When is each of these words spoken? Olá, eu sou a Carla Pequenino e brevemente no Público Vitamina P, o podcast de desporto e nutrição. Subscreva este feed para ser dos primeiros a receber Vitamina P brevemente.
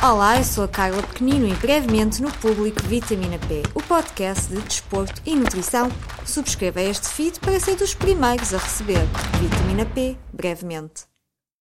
Olá, 0.00 0.38
eu 0.38 0.44
sou 0.44 0.62
a 0.62 0.68
Carla 0.68 1.02
Pequenino 1.02 1.48
e 1.48 1.54
brevemente 1.56 2.22
no 2.22 2.30
Público 2.30 2.80
Vitamina 2.84 3.36
P, 3.36 3.64
o 3.74 3.82
podcast 3.82 4.46
de 4.48 4.62
desporto 4.62 5.20
e 5.26 5.34
nutrição. 5.34 5.90
Subscreva 6.24 6.80
este 6.80 7.08
feed 7.08 7.40
para 7.40 7.58
ser 7.58 7.74
dos 7.74 7.94
primeiros 7.94 8.54
a 8.54 8.58
receber 8.58 9.04
Vitamina 9.40 9.84
P 9.84 10.16
brevemente. 10.32 11.07